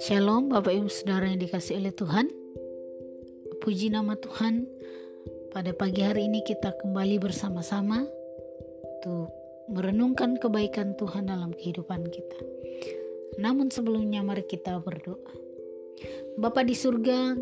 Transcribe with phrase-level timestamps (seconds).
[0.00, 2.32] Shalom Bapak Ibu Saudara yang dikasih oleh Tuhan.
[3.60, 4.64] Puji nama Tuhan.
[5.52, 8.08] Pada pagi hari ini kita kembali bersama-sama
[8.80, 9.28] Untuk
[9.68, 12.40] merenungkan kebaikan Tuhan dalam kehidupan kita.
[13.36, 15.36] Namun sebelumnya mari kita berdoa.
[16.40, 17.36] Bapa di surga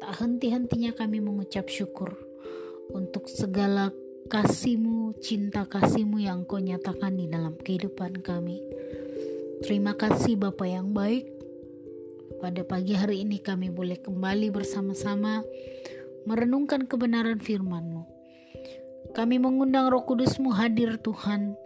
[0.00, 2.16] Tak henti-hentinya kami mengucap syukur
[2.88, 3.92] Untuk segala
[4.28, 8.62] kasihmu, cinta kasihmu yang kau nyatakan di dalam kehidupan kami
[9.64, 11.24] Terima kasih Bapak yang baik
[12.36, 15.40] pada pagi hari ini kami boleh kembali bersama-sama
[16.28, 18.04] merenungkan kebenaran firman-Mu.
[19.16, 21.56] Kami mengundang Roh Kudus-Mu hadir Tuhan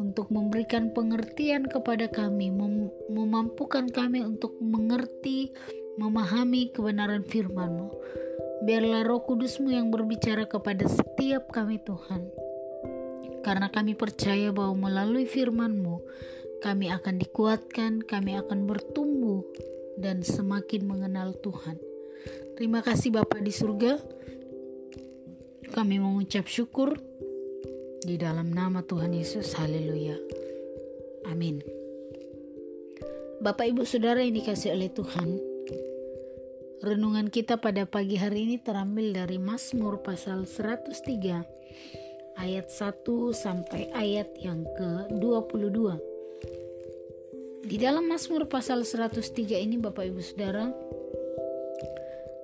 [0.00, 5.52] untuk memberikan pengertian kepada kami, mem memampukan kami untuk mengerti,
[6.00, 7.92] memahami kebenaran firman-Mu.
[8.64, 12.32] Biarlah Roh Kudus-Mu yang berbicara kepada setiap kami Tuhan.
[13.44, 16.00] Karena kami percaya bahwa melalui firman-Mu,
[16.64, 19.44] kami akan dikuatkan, kami akan bertumbuh
[20.00, 21.76] dan semakin mengenal Tuhan.
[22.56, 24.00] Terima kasih Bapak di surga.
[25.76, 26.96] Kami mengucap syukur
[28.00, 29.52] di dalam nama Tuhan Yesus.
[29.58, 30.16] Haleluya.
[31.28, 31.60] Amin.
[33.36, 35.36] Bapak Ibu Saudara yang dikasih oleh Tuhan,
[36.84, 43.00] renungan kita pada pagi hari ini terambil dari Mazmur pasal 103 ayat 1
[43.32, 45.96] sampai ayat yang ke-22.
[47.66, 50.68] Di dalam Mazmur pasal 103 ini Bapak Ibu Saudara,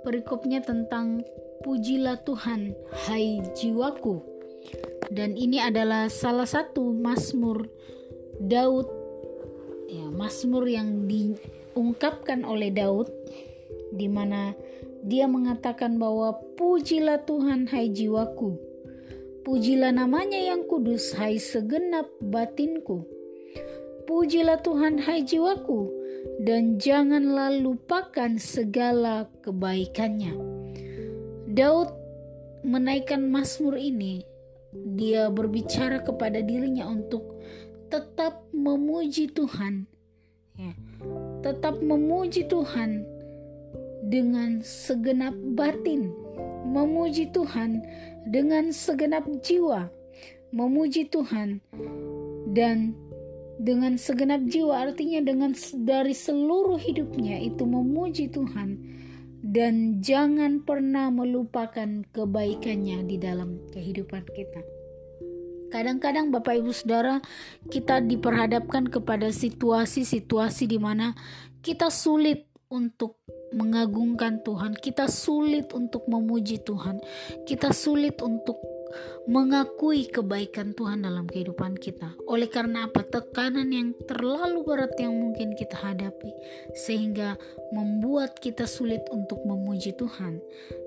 [0.01, 1.21] perikopnya tentang
[1.63, 2.73] pujilah Tuhan,
[3.07, 4.25] hai jiwaku.
[5.13, 7.69] Dan ini adalah salah satu Mazmur
[8.41, 8.89] Daud
[9.93, 13.13] ya, Mazmur yang diungkapkan oleh Daud
[13.93, 14.57] di mana
[15.05, 18.57] dia mengatakan bahwa pujilah Tuhan hai jiwaku.
[19.43, 23.03] Pujilah namanya yang kudus hai segenap batinku
[24.03, 25.87] Pujilah Tuhan hai jiwaku
[26.43, 30.35] dan janganlah lupakan segala kebaikannya.
[31.47, 31.95] Daud
[32.67, 34.27] menaikkan Mazmur ini,
[34.99, 37.39] dia berbicara kepada dirinya untuk
[37.95, 39.87] tetap memuji Tuhan.
[40.59, 40.75] Ya,
[41.47, 43.07] tetap memuji Tuhan
[44.03, 46.11] dengan segenap batin,
[46.67, 47.83] memuji Tuhan
[48.27, 49.87] dengan segenap jiwa,
[50.51, 51.63] memuji Tuhan
[52.51, 52.99] dan
[53.63, 55.55] dengan segenap jiwa artinya dengan
[55.87, 58.79] dari seluruh hidupnya itu memuji Tuhan
[59.43, 64.63] dan jangan pernah melupakan kebaikannya di dalam kehidupan kita.
[65.73, 67.19] Kadang-kadang Bapak Ibu Saudara
[67.73, 71.17] kita diperhadapkan kepada situasi-situasi di mana
[71.65, 73.21] kita sulit untuk
[73.53, 77.05] mengagungkan Tuhan, kita sulit untuk memuji Tuhan,
[77.45, 78.57] kita sulit untuk
[79.29, 82.17] mengakui kebaikan Tuhan dalam kehidupan kita.
[82.29, 83.05] Oleh karena apa?
[83.05, 86.33] Tekanan yang terlalu berat yang mungkin kita hadapi
[86.77, 87.37] sehingga
[87.73, 90.41] membuat kita sulit untuk memuji Tuhan.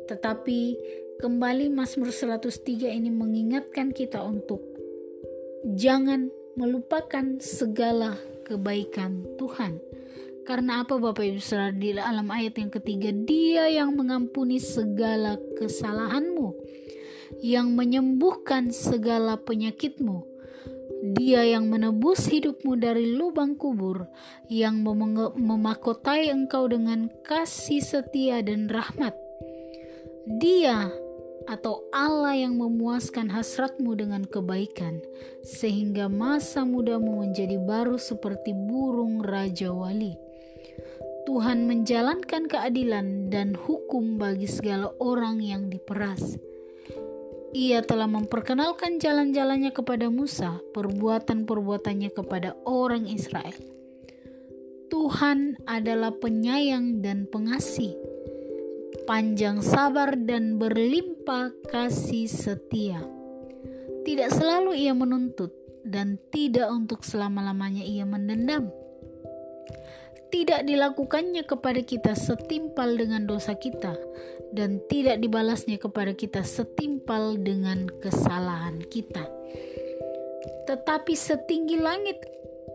[0.09, 0.59] Tetapi
[1.21, 4.61] kembali Mazmur 103 ini mengingatkan kita untuk
[5.73, 9.81] jangan melupakan segala kebaikan Tuhan.
[10.45, 16.53] Karena apa Bapak Ibu Saudara di dalam ayat yang ketiga dia yang mengampuni segala kesalahanmu
[17.41, 20.23] yang menyembuhkan segala penyakitmu.
[21.05, 24.09] Dia yang menebus hidupmu dari lubang kubur,
[24.49, 29.13] yang mem memakotai engkau dengan kasih setia dan rahmat.
[30.25, 30.89] Dia
[31.45, 34.97] atau Allah yang memuaskan hasratmu dengan kebaikan,
[35.45, 40.24] sehingga masa mudamu menjadi baru seperti burung raja wali.
[41.25, 46.37] Tuhan menjalankan keadilan dan hukum bagi segala orang yang diperas
[47.55, 53.55] ia telah memperkenalkan jalan-jalannya kepada Musa, perbuatan-perbuatannya kepada orang Israel.
[54.91, 57.95] Tuhan adalah penyayang dan pengasih,
[59.07, 62.99] panjang sabar dan berlimpah kasih setia.
[64.03, 65.55] Tidak selalu ia menuntut
[65.87, 68.67] dan tidak untuk selama-lamanya ia mendendam
[70.33, 73.93] tidak dilakukannya kepada kita setimpal dengan dosa kita
[74.55, 79.27] dan tidak dibalasnya kepada kita setimpal dengan kesalahan kita.
[80.65, 82.23] Tetapi setinggi langit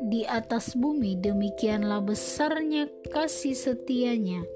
[0.00, 4.46] di atas bumi demikianlah besarnya kasih setianya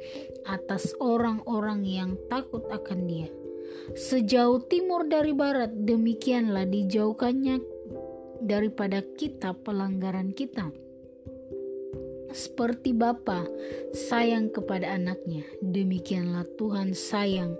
[0.49, 3.29] atas orang-orang yang takut akan dia.
[3.93, 7.61] Sejauh timur dari barat demikianlah dijauhkannya
[8.41, 10.84] daripada kita pelanggaran kita
[12.35, 13.47] seperti Bapa
[13.95, 17.55] sayang kepada anaknya, demikianlah Tuhan sayang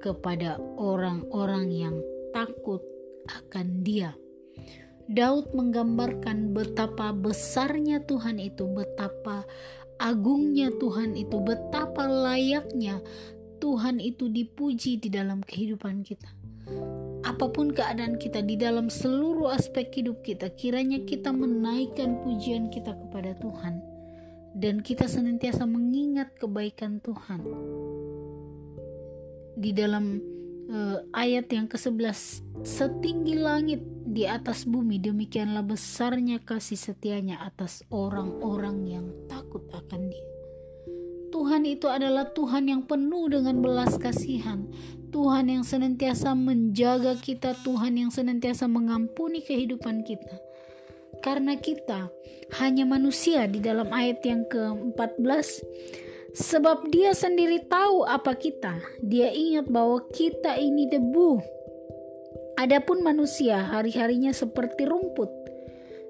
[0.00, 1.96] kepada orang-orang yang
[2.32, 2.80] takut
[3.28, 4.16] akan Dia.
[5.04, 9.44] Daud menggambarkan betapa besarnya Tuhan itu, betapa
[10.00, 13.04] agungnya Tuhan itu, betapa layaknya
[13.60, 16.32] Tuhan itu dipuji di dalam kehidupan kita.
[17.24, 22.96] Apa pun keadaan kita di dalam seluruh aspek hidup kita, kiranya kita menaikkan pujian kita
[22.96, 23.93] kepada Tuhan,
[24.54, 27.42] dan kita senantiasa mengingat kebaikan Tuhan.
[29.58, 30.22] Di dalam
[30.70, 38.86] uh, ayat yang ke-11, setinggi langit di atas bumi, demikianlah besarnya kasih setianya atas orang-orang
[38.86, 40.26] yang takut akan Dia.
[41.34, 44.70] Tuhan itu adalah Tuhan yang penuh dengan belas kasihan.
[45.10, 50.43] Tuhan yang senantiasa menjaga kita, Tuhan yang senantiasa mengampuni kehidupan kita.
[51.24, 52.12] Karena kita
[52.60, 55.64] hanya manusia di dalam ayat yang ke-14
[56.34, 58.76] Sebab dia sendiri tahu apa kita.
[59.00, 61.40] Dia ingat bahwa kita ini debu
[62.54, 65.26] Adapun manusia hari-harinya seperti rumput,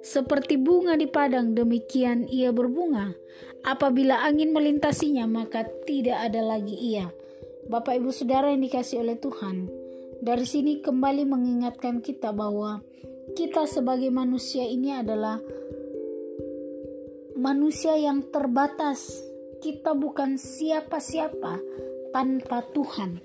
[0.05, 3.17] seperti bunga di padang, demikian ia berbunga.
[3.65, 7.09] Apabila angin melintasinya, maka tidak ada lagi ia.
[7.65, 9.73] Bapak, ibu, saudara yang dikasih oleh Tuhan,
[10.21, 12.85] dari sini kembali mengingatkan kita bahwa
[13.33, 15.41] kita sebagai manusia ini adalah
[17.41, 19.25] manusia yang terbatas.
[19.65, 21.57] Kita bukan siapa-siapa
[22.13, 23.17] tanpa Tuhan.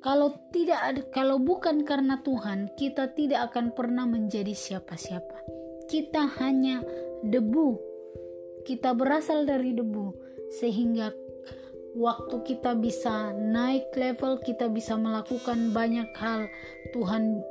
[0.00, 5.44] Kalau tidak kalau bukan karena Tuhan, kita tidak akan pernah menjadi siapa-siapa.
[5.84, 6.80] Kita hanya
[7.20, 7.76] debu.
[8.64, 10.16] Kita berasal dari debu
[10.48, 11.12] sehingga
[11.92, 16.48] waktu kita bisa naik level, kita bisa melakukan banyak hal.
[16.94, 17.44] Tuhan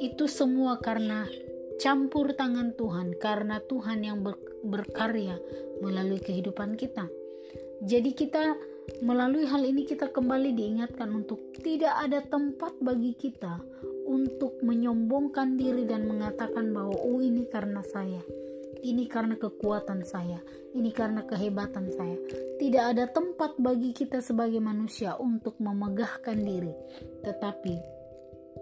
[0.00, 1.28] itu semua karena
[1.76, 4.24] campur tangan Tuhan, karena Tuhan yang
[4.64, 5.36] berkarya
[5.84, 7.08] melalui kehidupan kita.
[7.80, 8.56] Jadi kita
[8.98, 13.62] Melalui hal ini kita kembali diingatkan untuk tidak ada tempat bagi kita
[14.04, 18.18] untuk menyombongkan diri dan mengatakan bahwa oh ini karena saya.
[18.80, 20.40] Ini karena kekuatan saya,
[20.72, 22.16] ini karena kehebatan saya.
[22.56, 26.72] Tidak ada tempat bagi kita sebagai manusia untuk memegahkan diri,
[27.20, 27.99] tetapi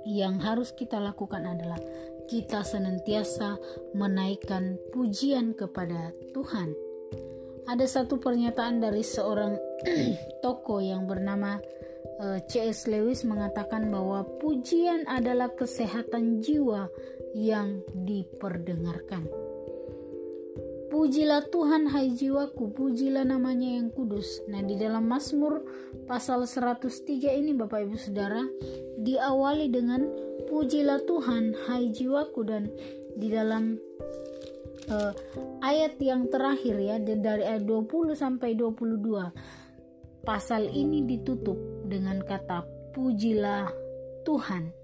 [0.09, 1.79] yang harus kita lakukan adalah
[2.29, 3.57] kita senantiasa
[3.97, 6.89] menaikkan pujian kepada Tuhan
[7.69, 9.61] ada satu pernyataan dari seorang
[10.45, 11.61] toko yang bernama
[12.25, 12.89] eh, C.S.
[12.89, 16.89] Lewis mengatakan bahwa pujian adalah kesehatan jiwa
[17.37, 19.48] yang diperdengarkan.
[20.99, 24.43] Pujilah Tuhan hai jiwaku, pujilah namanya yang kudus.
[24.51, 25.63] Nah di dalam Mazmur
[26.11, 28.43] pasal 103 ini Bapak Ibu Saudara
[28.99, 30.11] diawali dengan
[30.51, 32.75] pujilah Tuhan hai jiwaku dan
[33.15, 33.79] di dalam
[34.91, 35.15] uh,
[35.63, 43.71] ayat yang terakhir ya dari ayat 20 sampai 22 pasal ini ditutup dengan kata pujilah
[44.27, 44.75] Tuhan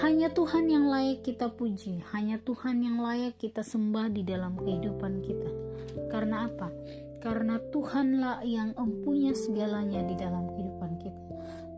[0.00, 2.00] hanya Tuhan yang layak kita puji.
[2.16, 5.50] Hanya Tuhan yang layak kita sembah di dalam kehidupan kita.
[6.08, 6.72] Karena apa?
[7.20, 11.24] Karena Tuhanlah yang empunya segalanya di dalam kehidupan kita.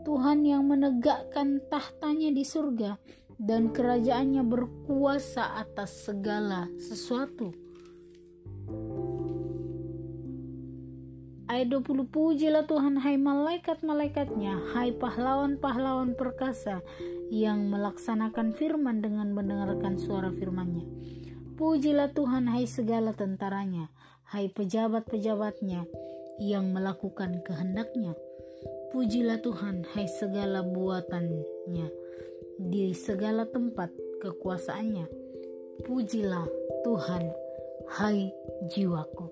[0.07, 2.95] Tuhan yang menegakkan tahtanya di surga
[3.35, 7.51] dan kerajaannya berkuasa atas segala sesuatu.
[11.43, 16.81] Ayat 20 Pujilah Tuhan hai malaikat-malaikatnya Hai pahlawan-pahlawan perkasa
[17.33, 20.85] Yang melaksanakan firman dengan mendengarkan suara firmannya
[21.57, 23.89] Pujilah Tuhan hai segala tentaranya
[24.29, 25.89] Hai pejabat-pejabatnya
[26.37, 28.13] Yang melakukan kehendaknya
[28.93, 32.03] Pujilah Tuhan hai segala buatannya
[32.61, 33.89] di segala tempat
[34.21, 35.05] kekuasaannya.
[35.83, 36.45] Pujilah
[36.85, 37.33] Tuhan,
[37.97, 38.29] hai
[38.69, 39.27] jiwaku.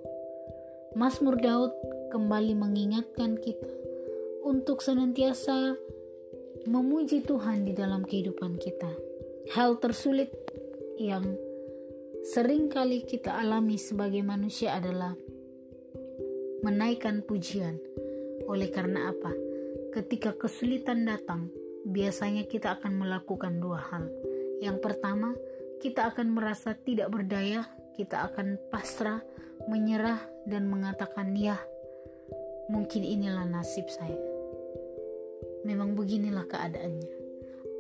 [0.98, 1.72] Mazmur Daud
[2.12, 3.72] kembali mengingatkan kita
[4.44, 5.78] untuk senantiasa
[6.70, 8.92] memuji Tuhan di dalam kehidupan kita.
[9.58, 10.30] Hal tersulit
[11.02, 11.26] yang
[12.22, 15.18] sering kali kita alami sebagai manusia adalah
[16.62, 17.82] menaikkan pujian.
[18.46, 19.34] Oleh karena apa?
[19.92, 21.50] Ketika kesulitan datang,
[21.90, 24.06] biasanya kita akan melakukan dua hal.
[24.62, 25.34] Yang pertama,
[25.82, 27.66] kita akan merasa tidak berdaya,
[27.98, 29.26] kita akan pasrah,
[29.66, 31.58] menyerah, dan mengatakan, "Ya,
[32.70, 34.31] mungkin inilah nasib saya."
[35.62, 37.10] Memang beginilah keadaannya.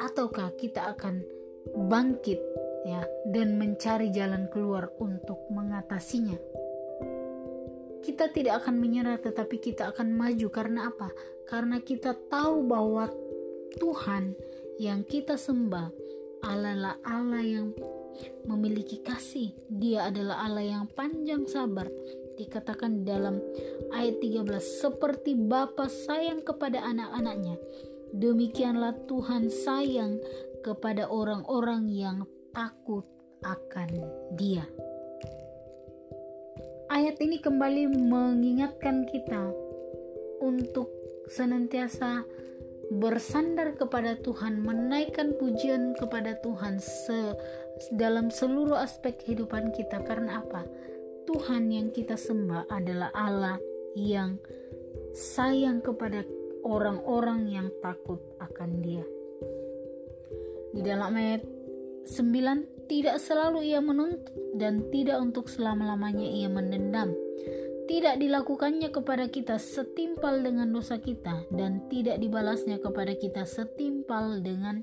[0.01, 1.21] Ataukah kita akan
[1.89, 2.39] bangkit
[2.85, 6.37] ya dan mencari jalan keluar untuk mengatasinya?
[8.01, 11.13] Kita tidak akan menyerah tetapi kita akan maju karena apa?
[11.45, 13.13] Karena kita tahu bahwa
[13.77, 14.33] Tuhan
[14.81, 15.93] yang kita sembah
[16.41, 17.69] adalah Allah yang
[18.49, 19.53] memiliki kasih.
[19.69, 21.85] Dia adalah Allah yang panjang sabar.
[22.37, 23.41] Dikatakan dalam
[23.91, 27.57] ayat 13 seperti Bapa sayang kepada anak-anaknya.
[28.11, 30.19] Demikianlah Tuhan sayang
[30.61, 32.17] kepada orang-orang yang
[32.51, 33.07] takut
[33.41, 33.89] akan
[34.35, 34.67] Dia.
[36.91, 39.47] Ayat ini kembali mengingatkan kita
[40.43, 40.91] untuk
[41.31, 42.27] senantiasa
[42.91, 47.39] bersandar kepada Tuhan, menaikkan pujian kepada Tuhan se
[47.95, 50.03] dalam seluruh aspek kehidupan kita.
[50.03, 50.67] Karena apa?
[51.31, 53.55] Tuhan yang kita sembah adalah Allah
[53.95, 54.35] yang
[55.15, 56.27] sayang kepada
[56.67, 59.05] orang-orang yang takut akan Dia.
[60.75, 61.43] Di dalam ayat
[62.07, 67.15] 9, tidak selalu ia menuntut dan tidak untuk selama-lamanya ia mendendam
[67.91, 74.79] tidak dilakukannya kepada kita setimpal dengan dosa kita dan tidak dibalasnya kepada kita setimpal dengan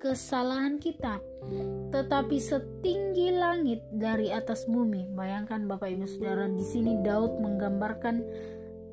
[0.00, 1.20] kesalahan kita
[1.92, 5.12] tetapi setinggi langit dari atas bumi.
[5.12, 8.16] Bayangkan Bapak Ibu Saudara di sini Daud menggambarkan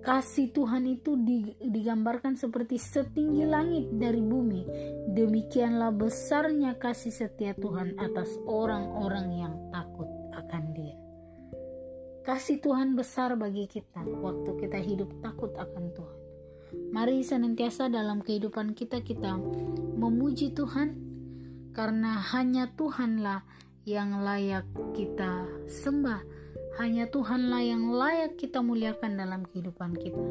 [0.03, 1.19] kasih Tuhan itu
[1.61, 4.63] digambarkan seperti setinggi langit dari bumi.
[5.13, 10.95] Demikianlah besarnya kasih setia Tuhan atas orang-orang yang takut akan dia.
[12.27, 16.16] Kasih Tuhan besar bagi kita waktu kita hidup takut akan Tuhan.
[16.73, 19.39] Mari senantiasa dalam kehidupan kita kita
[19.97, 20.95] memuji Tuhan
[21.71, 23.43] karena hanya Tuhanlah
[23.87, 26.23] yang layak kita sembah.
[26.77, 30.25] Hanya Tuhanlah yang layak kita muliakan dalam kehidupan kita.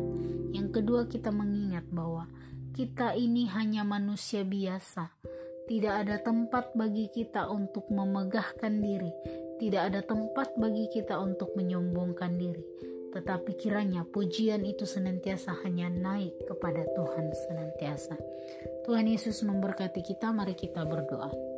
[0.54, 2.30] Yang kedua kita mengingat bahwa
[2.76, 5.10] kita ini hanya manusia biasa.
[5.66, 9.10] Tidak ada tempat bagi kita untuk memegahkan diri
[9.56, 12.60] tidak ada tempat bagi kita untuk menyombongkan diri,
[13.14, 18.14] tetapi kiranya pujian itu senantiasa hanya naik kepada Tuhan senantiasa.
[18.86, 21.55] Tuhan Yesus memberkati kita, mari kita berdoa.